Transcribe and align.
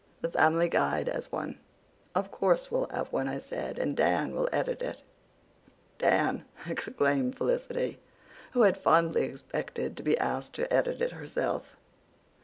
"The 0.21 0.31
Family 0.31 0.67
Guide 0.67 1.09
has 1.09 1.31
one." 1.31 1.59
"Of 2.15 2.31
course 2.31 2.71
we'll 2.71 2.89
have 2.91 3.13
one," 3.13 3.27
I 3.27 3.37
said, 3.37 3.77
"and 3.77 3.95
Dan 3.95 4.33
will 4.33 4.49
edit 4.51 4.81
it." 4.81 5.03
"Dan!" 5.99 6.43
exclaimed 6.65 7.37
Felicity, 7.37 7.99
who 8.53 8.63
had 8.63 8.77
fondly 8.79 9.25
expected 9.25 9.95
to 9.95 10.01
be 10.01 10.17
asked 10.17 10.53
to 10.53 10.73
edit 10.73 11.01
it 11.03 11.11
herself. 11.11 11.77